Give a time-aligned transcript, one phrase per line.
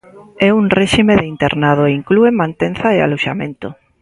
[0.47, 3.67] É un réxime de internado e inclúe mantenza e aloxamento.